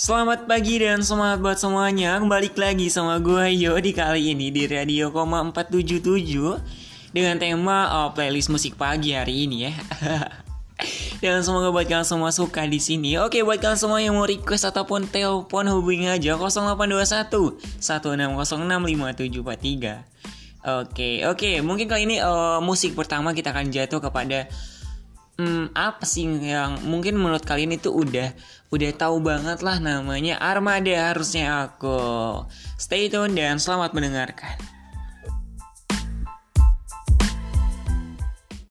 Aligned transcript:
Selamat 0.00 0.48
pagi 0.48 0.80
dan 0.80 1.04
semangat 1.04 1.44
buat 1.44 1.60
semuanya 1.60 2.16
Kembali 2.16 2.56
lagi 2.56 2.88
sama 2.88 3.20
gue 3.20 3.52
Yo 3.52 3.76
di 3.84 3.92
kali 3.92 4.32
ini 4.32 4.48
di 4.48 4.64
Radio 4.64 5.12
Koma 5.12 5.44
477 5.52 7.12
Dengan 7.12 7.36
tema 7.36 7.84
oh, 7.92 8.08
playlist 8.16 8.48
musik 8.48 8.80
pagi 8.80 9.12
hari 9.12 9.44
ini 9.44 9.68
ya 9.68 9.76
Dan 11.20 11.44
semoga 11.44 11.68
buat 11.68 11.84
kalian 11.84 12.08
semua 12.08 12.32
suka 12.32 12.64
di 12.64 12.80
sini. 12.80 13.20
Oke, 13.20 13.44
buat 13.44 13.60
kalian 13.60 13.76
semua 13.76 14.00
yang 14.00 14.16
mau 14.16 14.24
request 14.24 14.72
ataupun 14.72 15.04
telepon 15.04 15.68
hubungi 15.68 16.08
aja 16.08 16.40
0821 16.40 17.60
16065743. 17.84 20.00
Oke, 20.80 21.28
oke, 21.28 21.60
mungkin 21.60 21.92
kali 21.92 22.08
ini 22.08 22.24
uh, 22.24 22.64
musik 22.64 22.96
pertama 22.96 23.36
kita 23.36 23.52
akan 23.52 23.68
jatuh 23.68 24.00
kepada 24.00 24.48
hmm, 25.40 25.64
apa 25.72 26.04
sih 26.04 26.28
yang 26.28 26.84
mungkin 26.84 27.16
menurut 27.16 27.40
kalian 27.48 27.80
itu 27.80 27.88
udah 27.88 28.36
udah 28.68 28.90
tahu 28.92 29.24
banget 29.24 29.64
lah 29.64 29.80
namanya 29.80 30.36
Armada 30.36 31.10
harusnya 31.10 31.64
aku. 31.72 32.44
Stay 32.76 33.08
tune 33.08 33.32
dan 33.32 33.56
selamat 33.56 33.96
mendengarkan. 33.96 34.79